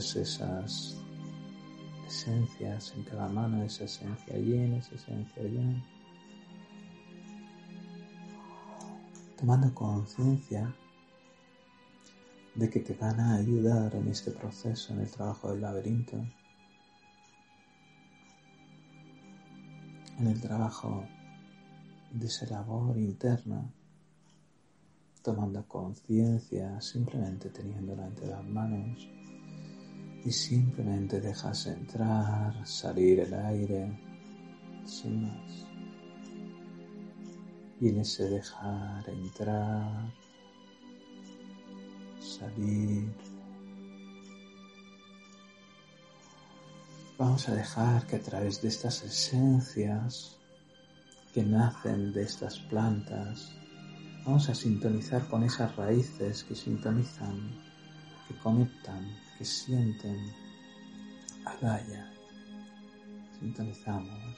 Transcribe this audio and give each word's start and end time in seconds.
recoges 0.00 0.16
esas 0.16 0.96
esencias 2.06 2.92
en 2.96 3.04
cada 3.04 3.28
mano, 3.28 3.62
esa 3.62 3.84
esencia 3.84 4.36
yin, 4.36 4.74
esa 4.74 4.94
esencia 4.94 5.42
yang. 5.42 5.82
Tomando 9.36 9.74
conciencia 9.74 10.74
de 12.54 12.68
que 12.68 12.80
te 12.80 12.94
van 12.94 13.20
a 13.20 13.36
ayudar 13.36 13.94
en 13.94 14.08
este 14.08 14.30
proceso, 14.30 14.92
en 14.94 15.00
el 15.00 15.10
trabajo 15.10 15.50
del 15.50 15.60
laberinto, 15.60 16.16
en 20.18 20.26
el 20.26 20.40
trabajo 20.40 21.04
de 22.12 22.26
esa 22.26 22.46
labor 22.46 22.96
interna, 22.98 23.70
tomando 25.22 25.66
conciencia, 25.68 26.80
simplemente 26.80 27.50
teniéndola 27.50 28.06
entre 28.06 28.26
las 28.26 28.44
manos 28.44 29.19
y 30.24 30.30
simplemente 30.30 31.20
dejas 31.20 31.66
entrar, 31.66 32.66
salir 32.66 33.20
el 33.20 33.32
aire, 33.34 33.98
sin 34.84 35.22
más. 35.22 35.66
Y 37.80 37.88
en 37.88 38.00
ese 38.00 38.28
dejar 38.28 39.08
entrar, 39.08 40.12
salir, 42.20 43.10
vamos 47.16 47.48
a 47.48 47.54
dejar 47.54 48.06
que 48.06 48.16
a 48.16 48.20
través 48.20 48.60
de 48.60 48.68
estas 48.68 49.02
esencias 49.02 50.36
que 51.32 51.42
nacen 51.42 52.12
de 52.12 52.22
estas 52.22 52.58
plantas, 52.58 53.52
vamos 54.26 54.48
a 54.50 54.54
sintonizar 54.54 55.26
con 55.28 55.44
esas 55.44 55.74
raíces 55.76 56.44
que 56.44 56.54
sintonizan, 56.54 57.69
que 58.30 58.38
conectan, 58.38 59.02
que 59.36 59.44
sienten 59.44 60.32
a 61.44 61.56
Gaia. 61.56 62.12
Sintonizamos 63.40 64.36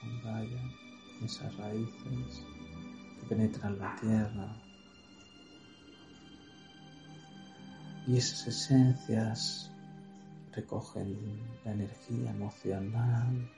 con 0.00 0.22
Gaia, 0.22 0.62
esas 1.22 1.54
raíces 1.58 2.42
que 3.20 3.26
penetran 3.28 3.78
la 3.78 3.94
tierra. 3.96 4.56
Y 8.06 8.16
esas 8.16 8.46
esencias 8.46 9.70
recogen 10.52 11.42
la 11.66 11.72
energía 11.72 12.30
emocional, 12.30 13.50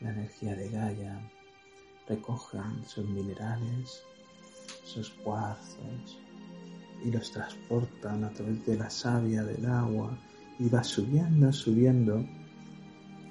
la 0.00 0.10
energía 0.10 0.54
de 0.54 0.68
Gaia, 0.68 1.18
recogen 2.06 2.84
sus 2.84 3.08
minerales, 3.08 4.02
sus 4.84 5.08
cuarzos 5.24 6.18
y 7.04 7.10
los 7.10 7.30
transportan 7.30 8.24
a 8.24 8.30
través 8.30 8.64
de 8.66 8.76
la 8.76 8.90
savia 8.90 9.44
del 9.44 9.66
agua 9.66 10.18
y 10.58 10.68
va 10.68 10.82
subiendo, 10.82 11.52
subiendo, 11.52 12.24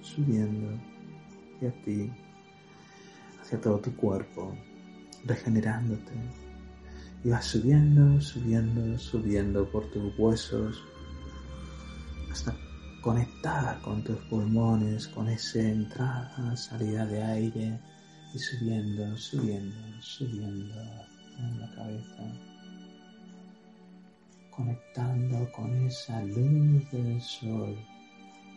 subiendo 0.02 0.80
hacia 1.56 1.72
ti, 1.84 2.12
hacia 3.42 3.60
todo 3.60 3.80
tu 3.80 3.96
cuerpo, 3.96 4.56
regenerándote. 5.26 6.14
Y 7.24 7.30
va 7.30 7.42
subiendo, 7.42 8.22
subiendo, 8.22 8.98
subiendo 8.98 9.70
por 9.70 9.90
tus 9.92 10.18
huesos 10.18 10.82
hasta 12.32 12.56
conectar 13.02 13.82
con 13.82 14.04
tus 14.04 14.18
pulmones, 14.30 15.08
con 15.08 15.28
esa 15.28 15.60
entrada, 15.60 16.56
salida 16.56 17.06
de 17.06 17.24
aire 17.24 17.80
y 18.34 18.40
subiendo, 18.40 19.18
subiendo, 19.18 20.02
subiendo 20.02 20.76
en 21.40 21.60
la 21.60 21.76
cabeza, 21.76 22.47
conectando 24.58 25.52
con 25.52 25.86
esa 25.86 26.20
luz 26.24 26.92
del 26.92 27.22
sol, 27.22 27.78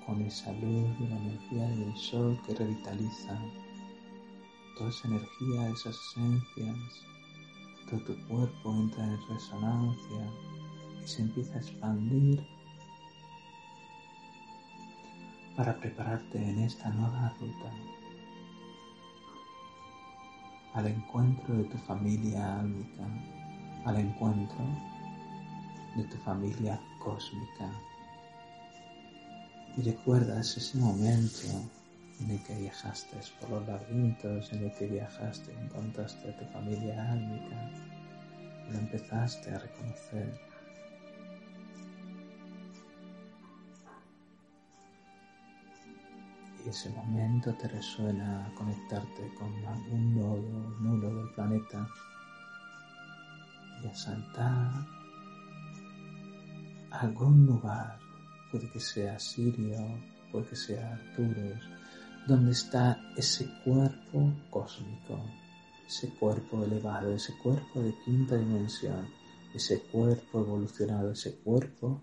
con 0.06 0.22
esa 0.22 0.50
luz 0.52 0.98
de 0.98 1.08
la 1.10 1.16
energía 1.18 1.68
del 1.68 1.94
sol 1.94 2.40
que 2.46 2.54
revitaliza 2.54 3.38
toda 4.78 4.88
esa 4.88 5.08
energía, 5.08 5.68
esas 5.68 5.94
esencias, 5.94 6.78
todo 7.90 8.00
tu 8.00 8.28
cuerpo 8.28 8.74
entra 8.76 9.04
en 9.04 9.28
resonancia 9.28 10.32
y 11.04 11.06
se 11.06 11.20
empieza 11.20 11.56
a 11.56 11.58
expandir 11.58 12.46
para 15.54 15.78
prepararte 15.78 16.38
en 16.38 16.60
esta 16.60 16.88
nueva 16.88 17.34
ruta 17.38 17.72
al 20.72 20.86
encuentro 20.86 21.54
de 21.56 21.64
tu 21.64 21.76
familia 21.76 22.60
álmica, 22.60 23.06
al 23.84 23.98
encuentro 23.98 24.64
de 25.96 26.04
tu 26.04 26.16
familia 26.18 26.80
cósmica. 26.98 27.70
Y 29.76 29.82
recuerdas 29.82 30.56
ese 30.56 30.78
momento 30.78 31.48
en 32.20 32.30
el 32.30 32.42
que 32.42 32.54
viajaste 32.56 33.16
por 33.40 33.50
los 33.50 33.66
laberintos, 33.66 34.52
en 34.52 34.64
el 34.64 34.72
que 34.74 34.86
viajaste 34.86 35.52
y 35.52 35.64
encontraste 35.64 36.30
a 36.30 36.36
tu 36.38 36.44
familia 36.46 37.12
álmica 37.12 37.70
la 38.72 38.78
empezaste 38.78 39.52
a 39.52 39.58
reconocer 39.58 40.40
y 46.64 46.68
ese 46.68 46.90
momento 46.90 47.54
te 47.54 47.68
resuena 47.68 48.52
conectarte 48.56 49.32
con 49.38 49.52
algún 49.64 50.14
nodo 50.14 50.76
nulo 50.80 51.14
del 51.14 51.30
planeta 51.30 51.88
y 53.82 53.86
a 53.88 53.94
saltar 53.94 54.46
a 54.46 54.99
algún 56.90 57.46
lugar, 57.46 57.98
puede 58.50 58.70
que 58.70 58.80
sea 58.80 59.18
Sirio, 59.18 59.78
puede 60.30 60.46
que 60.48 60.56
sea 60.56 60.92
Arturo, 60.92 61.58
donde 62.26 62.52
está 62.52 63.00
ese 63.16 63.48
cuerpo 63.64 64.32
cósmico, 64.50 65.24
ese 65.86 66.08
cuerpo 66.14 66.64
elevado, 66.64 67.12
ese 67.12 67.36
cuerpo 67.38 67.80
de 67.80 67.94
quinta 68.04 68.36
dimensión, 68.36 69.08
ese 69.54 69.80
cuerpo 69.82 70.40
evolucionado, 70.40 71.12
ese 71.12 71.36
cuerpo 71.38 72.02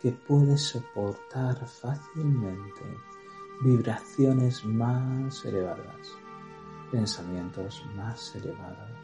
que 0.00 0.12
puede 0.12 0.58
soportar 0.58 1.66
fácilmente 1.66 2.82
vibraciones 3.62 4.64
más 4.64 5.44
elevadas, 5.44 6.12
pensamientos 6.90 7.82
más 7.96 8.34
elevados, 8.34 8.98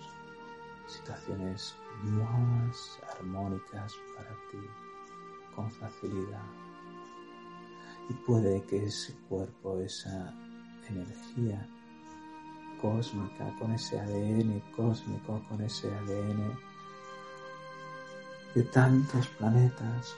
situaciones 0.86 1.74
más 2.02 2.98
armónicas 3.16 3.94
para 4.16 4.30
ti 4.50 4.58
con 5.54 5.70
facilidad. 5.70 6.42
Y 8.08 8.14
puede 8.26 8.62
que 8.64 8.84
ese 8.84 9.14
cuerpo, 9.28 9.78
esa 9.80 10.34
energía 10.88 11.66
cósmica, 12.80 13.54
con 13.58 13.72
ese 13.72 13.98
ADN 14.00 14.60
cósmico, 14.74 15.40
con 15.48 15.62
ese 15.62 15.88
ADN 15.94 16.58
de 18.54 18.62
tantos 18.64 19.28
planetas, 19.28 20.14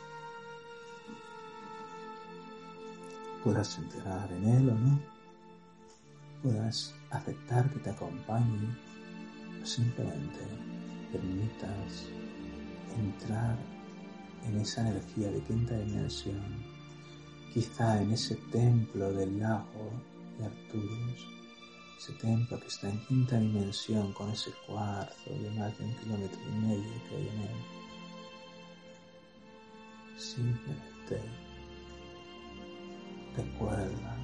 puedas 3.44 3.78
entrar 3.78 4.32
en 4.32 4.48
él 4.48 4.70
o 4.70 4.74
no, 4.74 5.00
puedas 6.42 6.94
aceptar 7.10 7.70
que 7.70 7.78
te 7.80 7.90
acompañe 7.90 8.68
o 9.62 9.66
simplemente 9.66 10.40
permitas 11.12 12.08
entrar 12.96 13.73
en 14.46 14.60
esa 14.60 14.88
energía 14.88 15.30
de 15.30 15.40
quinta 15.42 15.76
dimensión, 15.78 16.42
quizá 17.52 18.02
en 18.02 18.12
ese 18.12 18.36
templo 18.52 19.12
del 19.12 19.38
lago 19.38 19.90
de 20.38 20.46
Arturus, 20.46 21.26
ese 21.98 22.12
templo 22.14 22.58
que 22.60 22.66
está 22.66 22.88
en 22.90 23.00
quinta 23.06 23.38
dimensión 23.38 24.12
con 24.12 24.30
ese 24.30 24.50
cuarzo 24.66 25.30
de 25.30 25.50
más 25.50 25.76
de 25.78 25.84
un 25.84 25.94
kilómetro 25.96 26.40
y 26.48 26.60
medio 26.60 27.02
que 27.08 27.16
hay 27.16 27.28
en 27.28 27.40
él. 27.40 27.60
Simplemente 30.16 31.44
Recuerda 33.36 34.16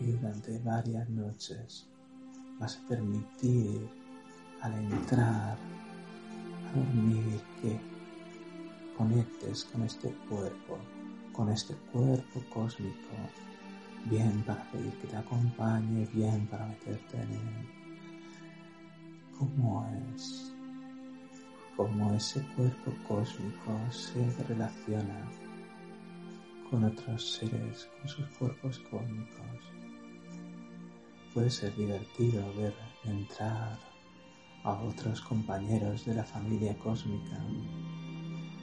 y 0.00 0.12
durante 0.12 0.58
varias 0.60 1.08
noches 1.08 1.88
vas 2.58 2.76
a 2.76 2.88
permitir 2.88 3.88
al 4.60 4.74
entrar 4.74 5.56
a 5.56 6.76
dormir 6.76 7.40
que 7.62 7.78
conectes 8.96 9.64
con 9.64 9.82
este 9.82 10.10
cuerpo, 10.28 10.78
con 11.32 11.48
este 11.50 11.74
cuerpo 11.92 12.42
cósmico, 12.52 13.16
bien 14.06 14.42
para 14.42 14.64
pedir 14.70 14.92
que 14.94 15.06
te 15.06 15.16
acompañe, 15.16 16.08
bien 16.12 16.46
para 16.46 16.66
meterte 16.66 17.16
en 17.16 17.32
él. 17.32 17.68
¿Cómo 19.38 19.86
es? 20.16 20.52
cómo 21.78 22.12
ese 22.12 22.42
cuerpo 22.56 22.92
cósmico 23.06 23.78
se 23.88 24.44
relaciona 24.48 25.30
con 26.68 26.82
otros 26.82 27.34
seres, 27.34 27.88
con 27.96 28.08
sus 28.08 28.26
cuerpos 28.36 28.80
cósmicos. 28.90 29.77
Puede 31.34 31.50
ser 31.50 31.74
divertido 31.76 32.52
ver 32.54 32.74
entrar 33.04 33.78
a 34.64 34.72
otros 34.72 35.20
compañeros 35.20 36.04
de 36.04 36.14
la 36.14 36.24
familia 36.24 36.76
cósmica. 36.78 37.38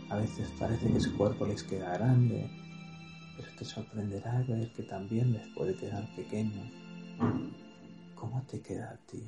A 0.10 0.18
veces 0.18 0.52
parece 0.60 0.92
que 0.92 1.00
su 1.00 1.16
cuerpo 1.16 1.46
les 1.46 1.64
queda 1.64 1.94
grande, 1.98 2.50
pero 3.38 3.50
te 3.58 3.66
sorprenderá 3.66 4.44
ver 4.48 4.72
que 4.74 4.84
también 4.84 5.34
les 5.34 5.48
puede 5.50 5.76
quedar 5.76 6.08
pequeño. 6.16 6.70
¿Cómo 8.16 8.42
te 8.44 8.60
queda 8.62 8.92
a 8.92 8.98
ti? 9.12 9.24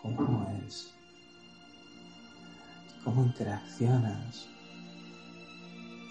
¿Cómo 0.00 0.46
es? 0.66 0.94
¿Cómo 3.02 3.24
interaccionas 3.24 4.46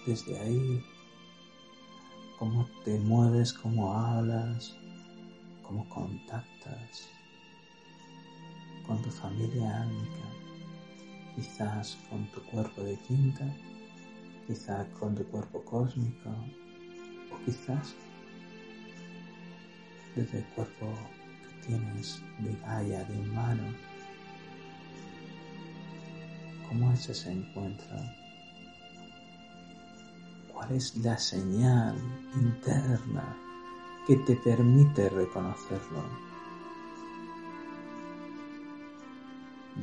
desde 0.05 0.39
ahí? 0.39 0.83
¿Cómo 2.37 2.67
te 2.83 2.99
mueves? 2.99 3.53
¿Cómo 3.53 3.93
hablas? 3.93 4.75
¿Cómo 5.73 5.89
contactas 5.89 7.09
con 8.85 9.01
tu 9.01 9.09
familia 9.09 9.81
álmica? 9.81 10.29
Quizás 11.33 11.97
con 12.11 12.27
tu 12.27 12.43
cuerpo 12.43 12.83
de 12.83 12.95
quinta, 12.99 13.51
quizás 14.45 14.87
con 14.99 15.15
tu 15.15 15.23
cuerpo 15.29 15.63
cósmico 15.65 16.29
o 17.31 17.43
quizás 17.43 17.95
desde 20.15 20.37
el 20.37 20.45
cuerpo 20.49 20.93
que 21.41 21.67
tienes 21.67 22.21
de 22.37 22.55
Gaia, 22.57 23.03
de 23.05 23.19
humano. 23.19 23.73
¿Cómo 26.69 26.93
es 26.93 27.09
ese 27.09 27.31
encuentro? 27.31 27.97
¿Cuál 30.53 30.73
es 30.73 30.95
la 30.97 31.17
señal 31.17 31.97
interna 32.35 33.42
que 34.05 34.17
te 34.17 34.35
permite 34.35 35.09
reconocerlo? 35.09 36.03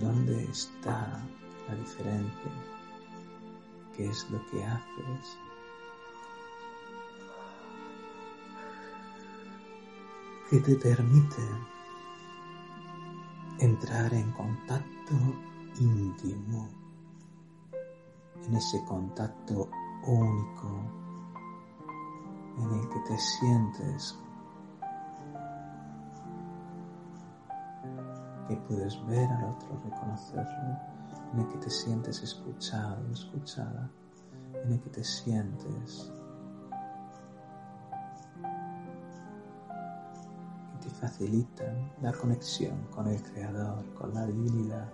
¿Dónde 0.00 0.44
está 0.44 1.22
la 1.68 1.74
diferencia? 1.74 2.52
¿Qué 3.96 4.06
es 4.06 4.30
lo 4.30 4.44
que 4.50 4.64
haces? 4.64 5.38
que 10.50 10.58
te 10.58 10.74
permite 10.74 11.42
entrar 13.60 14.12
en 14.12 14.32
contacto 14.32 15.14
íntimo, 15.78 16.68
en 18.44 18.56
ese 18.56 18.84
contacto 18.84 19.70
único 20.08 21.09
en 22.58 22.72
el 22.72 22.88
que 22.88 23.00
te 23.06 23.18
sientes 23.18 24.18
que 28.48 28.56
puedes 28.56 29.06
ver 29.06 29.28
al 29.30 29.44
otro, 29.44 29.80
reconocerlo, 29.84 30.78
en 31.32 31.40
el 31.40 31.48
que 31.48 31.58
te 31.58 31.70
sientes 31.70 32.22
escuchado, 32.22 33.06
escuchada, 33.12 33.90
en 34.64 34.72
el 34.72 34.80
que 34.80 34.90
te 34.90 35.04
sientes 35.04 36.12
facilitan 41.00 41.90
la 42.02 42.12
conexión 42.12 42.86
con 42.94 43.08
el 43.08 43.22
Creador, 43.22 43.84
con 43.94 44.12
la 44.12 44.26
divinidad, 44.26 44.92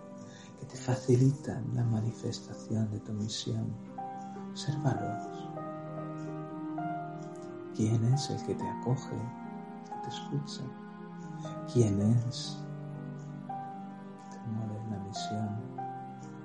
que 0.61 0.67
te 0.67 0.76
facilitan 0.76 1.64
la 1.75 1.82
manifestación 1.85 2.91
de 2.91 3.00
tu 3.00 3.12
misión. 3.12 3.67
Obsérvalos. 4.50 5.36
¿Quién 7.76 8.02
es 8.06 8.31
el 8.31 8.43
que 8.46 8.55
te 8.55 8.67
acoge, 8.67 9.17
que 9.84 9.94
te 10.02 10.08
escucha? 10.08 10.62
¿Quién 11.70 12.00
es 12.00 12.56
que 14.31 14.38
te 14.38 14.46
mueve 14.46 14.90
la 14.90 14.99
misión? 15.00 15.61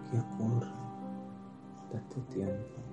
¿Qué 0.09 0.19
ocurre? 0.19 0.67
Date 1.89 2.19
tiempo. 2.33 2.90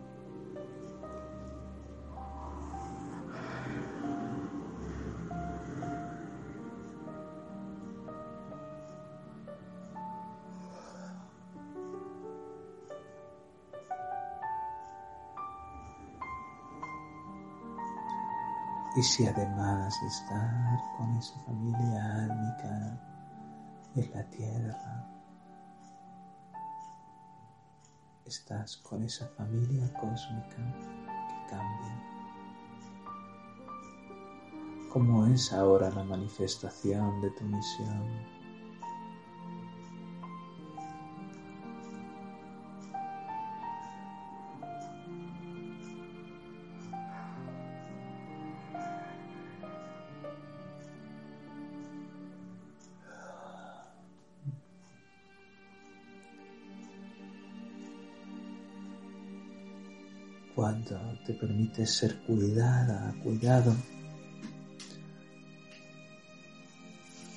Y 18.98 19.02
si 19.04 19.24
además 19.28 19.94
de 20.00 20.08
estar 20.08 20.80
con 20.96 21.16
esa 21.18 21.38
familia 21.46 22.24
álmica 22.24 22.98
en 23.94 24.10
la 24.12 24.24
tierra, 24.24 25.08
estás 28.26 28.78
con 28.78 29.04
esa 29.04 29.28
familia 29.36 29.88
cósmica 30.00 30.56
que 31.28 31.48
cambia. 31.48 32.02
¿Cómo 34.92 35.26
es 35.26 35.52
ahora 35.52 35.90
la 35.90 36.02
manifestación 36.02 37.20
de 37.20 37.30
tu 37.30 37.44
misión? 37.44 38.37
Te 61.28 61.34
permites 61.34 61.94
ser 61.94 62.16
cuidada, 62.20 63.14
cuidado 63.22 63.76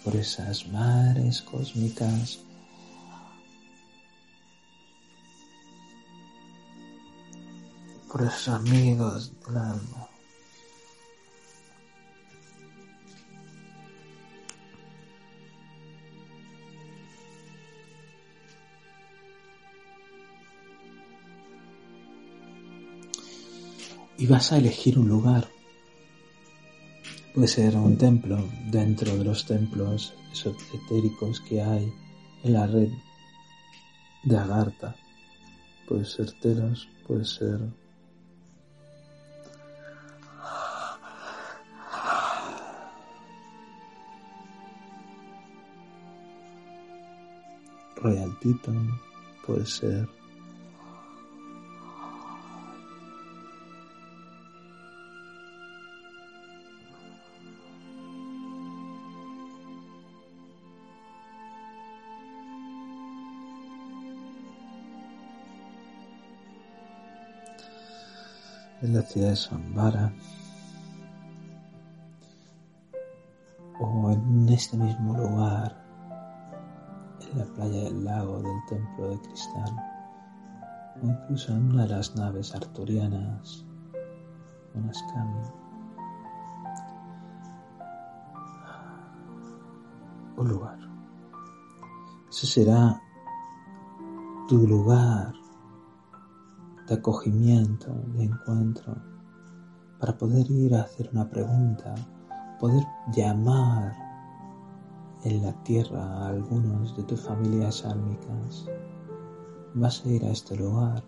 por 0.02 0.16
esas 0.16 0.66
mares 0.70 1.42
cósmicas 1.42 2.40
por 8.10 8.22
esos 8.22 8.48
amigos 8.48 9.34
del 9.46 9.58
alma. 9.58 10.11
Y 24.22 24.28
vas 24.28 24.52
a 24.52 24.58
elegir 24.60 25.00
un 25.00 25.10
lugar. 25.10 25.48
Puede 27.34 27.48
ser 27.48 27.76
un 27.76 27.98
templo 27.98 28.38
dentro 28.68 29.18
de 29.18 29.24
los 29.24 29.48
templos 29.48 30.14
esotéricos 30.32 31.42
que 31.42 31.60
hay 31.60 31.92
en 32.44 32.54
la 32.54 32.68
red 32.68 32.90
de 34.24 34.38
Agartha. 34.38 34.96
Puede 35.88 36.06
ser 36.06 36.32
Telos, 36.34 36.88
puede 37.08 37.26
ser 37.26 37.62
Royal 47.96 48.38
Titan, 48.40 48.88
puede 49.48 49.66
ser 49.66 50.21
en 68.82 68.94
la 68.94 69.02
ciudad 69.02 69.30
de 69.30 69.36
Sambara 69.36 70.14
o 73.80 74.12
en 74.12 74.50
este 74.50 74.78
mismo 74.78 75.18
lugar 75.18 75.84
en 77.22 77.40
la 77.40 77.46
playa 77.46 77.84
del 77.84 78.04
lago 78.04 78.42
del 78.42 78.66
templo 78.68 79.10
de 79.10 79.20
cristal 79.22 79.76
o 81.02 81.06
incluso 81.06 81.54
en 81.54 81.72
una 81.72 81.84
de 81.84 81.90
las 81.90 82.16
naves 82.16 82.54
arturianas 82.56 83.66
unas 84.74 85.04
un 90.38 90.48
lugar. 90.48 90.78
Ese 92.30 92.48
será 92.48 93.02
tu 94.48 94.66
lugar 94.66 95.34
de 96.92 96.98
acogimiento, 96.98 97.88
de 98.18 98.26
encuentro, 98.26 98.94
para 99.98 100.18
poder 100.18 100.52
ir 100.52 100.76
a 100.76 100.82
hacer 100.82 101.10
una 101.14 101.30
pregunta, 101.30 101.96
poder 102.60 102.86
llamar 103.16 103.96
en 105.24 105.42
la 105.42 105.54
tierra 105.64 106.04
a 106.04 106.28
algunos 106.28 106.98
de 106.98 107.04
tus 107.04 107.22
familias 107.22 107.86
álmicas. 107.86 108.66
Vas 109.74 110.06
a 110.06 110.10
ir 110.10 110.26
a 110.26 110.32
este 110.32 110.58
lugar 110.58 111.02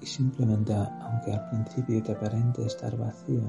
y 0.00 0.06
simplemente, 0.06 0.74
aunque 0.74 1.34
al 1.34 1.48
principio 1.50 2.02
te 2.02 2.12
aparente 2.12 2.66
estar 2.66 2.96
vacío, 2.98 3.42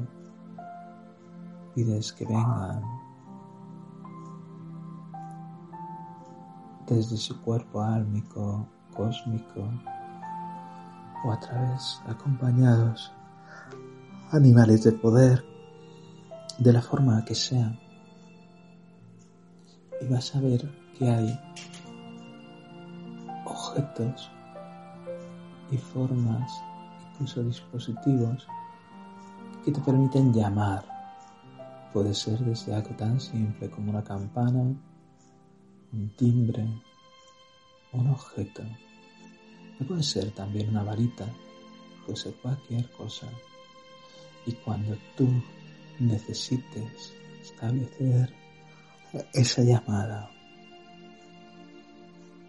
pides 1.73 2.13
que 2.13 2.23
vengan 2.23 2.83
desde 6.85 7.17
su 7.17 7.41
cuerpo 7.41 7.81
álmico, 7.81 8.67
cósmico, 8.95 9.69
o 11.23 11.31
a 11.31 11.39
través, 11.39 12.01
acompañados, 12.07 13.11
animales 14.31 14.83
de 14.83 14.91
poder, 14.91 15.43
de 16.57 16.73
la 16.73 16.81
forma 16.81 17.23
que 17.25 17.35
sea. 17.35 17.77
Y 20.01 20.07
vas 20.07 20.35
a 20.35 20.39
ver 20.39 20.69
que 20.97 21.09
hay 21.09 21.39
objetos 23.45 24.29
y 25.71 25.77
formas, 25.77 26.51
incluso 27.11 27.43
dispositivos, 27.43 28.47
que 29.63 29.71
te 29.71 29.81
permiten 29.81 30.33
llamar. 30.33 30.83
Puede 31.91 32.13
ser 32.13 32.39
desde 32.39 32.75
algo 32.75 32.89
tan 32.95 33.19
simple 33.19 33.69
como 33.69 33.91
una 33.91 34.03
campana, 34.03 34.61
un 35.93 36.15
timbre, 36.17 36.67
un 37.95 38.09
objeto. 38.09 38.63
puede 39.87 40.03
ser 40.03 40.31
también 40.31 40.69
una 40.69 40.83
varita, 40.83 41.27
puede 42.05 42.17
ser 42.17 42.33
cualquier 42.35 42.89
cosa. 42.91 43.27
Y 44.45 44.53
cuando 44.53 44.97
tú 45.17 45.27
necesites 45.99 47.13
establecer 47.41 48.33
esa 49.33 49.61
llamada, 49.63 50.29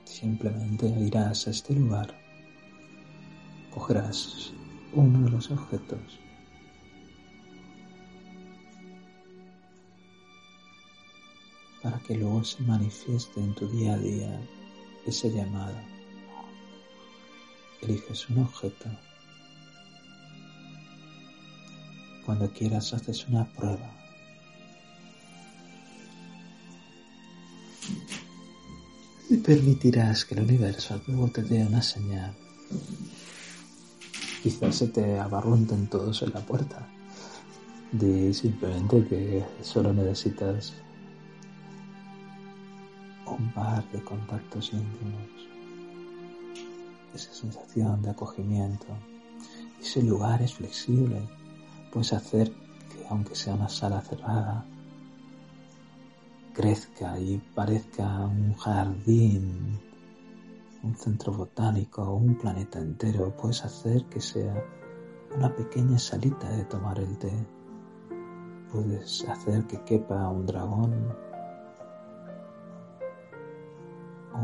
simplemente 0.05 0.87
irás 0.89 1.47
a 1.47 1.51
este 1.51 1.75
lugar 1.75 2.27
cogerás 3.77 4.53
uno 4.95 5.21
de 5.21 5.31
los 5.31 5.51
objetos 5.51 6.19
para 11.83 11.99
que 11.99 12.17
luego 12.17 12.43
se 12.43 12.63
manifieste 12.63 13.39
en 13.39 13.55
tu 13.55 13.69
día 13.69 13.93
a 13.93 13.99
día 13.99 14.41
esa 15.07 15.29
llamada. 15.29 15.83
Eliges 17.83 18.29
un 18.31 18.39
objeto. 18.41 18.91
Cuando 22.25 22.51
quieras 22.53 22.93
haces 22.93 23.27
una 23.29 23.45
prueba. 23.53 23.93
Y 29.29 29.37
permitirás 29.39 30.25
que 30.25 30.35
el 30.35 30.43
universo 30.43 31.01
luego 31.07 31.29
te 31.29 31.43
dé 31.43 31.65
una 31.65 31.83
señal 31.83 32.35
quizás 34.47 34.77
se 34.77 34.87
te 34.87 35.19
abarrunten 35.19 35.89
todos 35.89 36.23
en 36.23 36.33
la 36.33 36.39
puerta. 36.41 36.87
De 37.91 38.33
simplemente 38.33 39.05
que 39.09 39.45
solo 39.61 39.93
necesitas 39.93 40.73
de 43.57 44.05
contactos 44.05 44.73
íntimos. 44.73 45.31
Esa 47.15 47.33
sensación 47.33 48.03
de 48.03 48.11
acogimiento. 48.11 48.87
Ese 49.81 50.03
lugar 50.03 50.43
es 50.43 50.55
flexible. 50.55 51.27
Puedes 51.91 52.13
hacer 52.13 52.51
que 52.51 53.07
aunque 53.09 53.35
sea 53.35 53.55
una 53.55 53.71
sala 53.71 54.03
cerrada, 54.03 54.67
crezca 56.53 57.19
y 57.19 57.39
parezca 57.55 58.27
un 58.27 58.55
jardín 58.55 59.81
un 60.83 60.95
centro 60.95 61.33
botánico 61.33 62.15
un 62.15 62.37
planeta 62.37 62.79
entero, 62.79 63.35
puedes 63.37 63.65
hacer 63.65 64.05
que 64.05 64.21
sea 64.21 64.55
una 65.35 65.55
pequeña 65.55 65.99
salita 65.99 66.49
de 66.51 66.65
tomar 66.65 66.99
el 67.01 67.19
té. 67.19 67.33
Puedes 68.71 69.27
hacer 69.29 69.67
que 69.67 69.83
quepa 69.83 70.29
un 70.29 70.47
dragón 70.47 71.26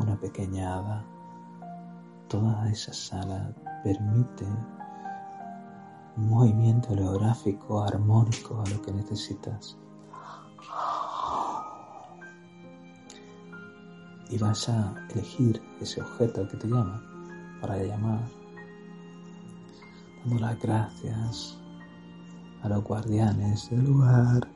una 0.00 0.16
pequeña 0.16 0.74
hada. 0.74 1.04
Toda 2.28 2.70
esa 2.70 2.92
sala 2.92 3.52
permite 3.84 4.46
un 6.16 6.28
movimiento 6.28 6.92
holográfico 6.92 7.82
armónico 7.82 8.62
a 8.62 8.70
lo 8.70 8.80
que 8.82 8.92
necesitas. 8.92 9.76
y 14.32 14.38
vas 14.38 14.66
a 14.70 14.94
elegir 15.10 15.62
ese 15.78 16.00
objeto 16.00 16.48
que 16.48 16.56
te 16.56 16.66
llama 16.66 17.02
para 17.60 17.76
llamar, 17.76 18.22
dando 20.24 20.40
las 20.40 20.58
gracias 20.58 21.58
a 22.62 22.68
los 22.70 22.82
guardianes 22.82 23.68
del 23.68 23.84
lugar, 23.84 24.48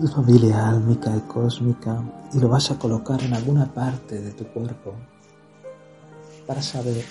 tu 0.00 0.08
familia 0.08 0.68
álmica 0.68 1.16
y 1.16 1.20
cósmica, 1.22 2.02
y 2.32 2.38
lo 2.38 2.48
vas 2.48 2.70
a 2.70 2.78
colocar 2.78 3.22
en 3.22 3.34
alguna 3.34 3.72
parte 3.72 4.20
de 4.20 4.32
tu 4.32 4.44
cuerpo 4.46 4.94
para 6.46 6.62
saber 6.62 7.04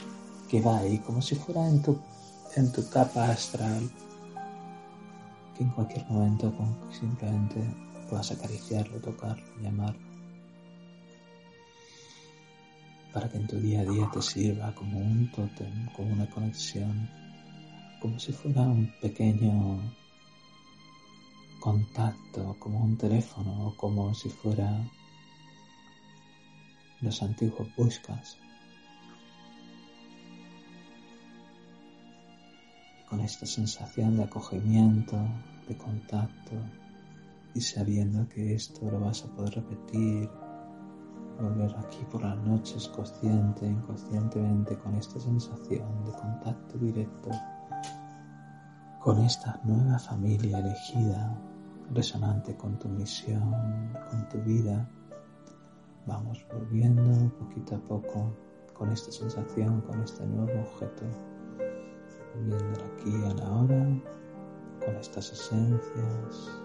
que 0.49 0.61
va 0.61 0.79
ahí, 0.79 0.99
como 0.99 1.21
si 1.21 1.35
fuera 1.35 1.67
en 1.67 1.81
tu, 1.81 1.99
en 2.55 2.71
tu 2.71 2.87
capa 2.89 3.29
astral, 3.29 3.89
que 5.55 5.63
en 5.63 5.69
cualquier 5.71 6.05
momento 6.07 6.53
simplemente 6.91 7.61
puedas 8.09 8.31
acariciarlo, 8.31 8.99
tocarlo, 8.99 9.43
llamarlo. 9.61 10.07
para 13.17 13.29
que 13.29 13.37
en 13.37 13.47
tu 13.47 13.57
día 13.57 13.81
a 13.81 13.83
día 13.83 14.07
te 14.13 14.21
sirva 14.21 14.75
como 14.75 14.99
un 14.99 15.31
tótem, 15.31 15.87
como 15.95 16.13
una 16.13 16.29
conexión, 16.29 17.09
como 17.99 18.19
si 18.19 18.31
fuera 18.31 18.61
un 18.61 18.93
pequeño 19.01 19.79
contacto, 21.59 22.55
como 22.59 22.79
un 22.79 22.97
teléfono 22.97 23.67
o 23.67 23.75
como 23.75 24.13
si 24.13 24.29
fuera 24.29 24.85
los 27.01 27.21
antiguos 27.21 27.67
buscas. 27.75 28.37
Con 33.09 33.21
esta 33.21 33.45
sensación 33.45 34.17
de 34.17 34.23
acogimiento, 34.23 35.17
de 35.67 35.77
contacto 35.77 36.55
y 37.53 37.61
sabiendo 37.61 38.27
que 38.29 38.53
esto 38.53 38.89
lo 38.91 38.99
vas 38.99 39.23
a 39.23 39.27
poder 39.35 39.55
repetir 39.55 40.29
volver 41.39 41.75
aquí 41.77 42.03
por 42.11 42.23
las 42.23 42.37
noches 42.39 42.87
consciente 42.89 43.65
inconscientemente 43.65 44.77
con 44.79 44.95
esta 44.95 45.19
sensación 45.19 46.03
de 46.05 46.11
contacto 46.11 46.77
directo 46.79 47.29
con 49.07 49.21
esta 49.21 49.57
nueva 49.63 49.97
familia 49.97 50.59
elegida, 50.59 51.33
resonante 51.93 52.57
con 52.57 52.77
tu 52.77 52.89
misión, 52.89 53.93
con 54.11 54.27
tu 54.27 54.37
vida. 54.39 54.85
Vamos 56.05 56.45
volviendo 56.53 57.31
poquito 57.39 57.75
a 57.75 57.79
poco 57.79 58.35
con 58.73 58.91
esta 58.91 59.09
sensación, 59.09 59.79
con 59.79 60.01
este 60.01 60.25
nuevo 60.25 60.59
objeto, 60.59 61.05
volviendo 62.35 62.81
aquí 62.83 63.15
a 63.31 63.33
la 63.35 63.49
hora, 63.49 63.87
con 64.85 64.97
estas 64.97 65.31
esencias 65.31 66.59